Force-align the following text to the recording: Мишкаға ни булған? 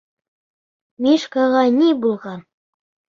Мишкаға 1.05 1.61
ни 1.75 1.91
булған? 2.07 2.41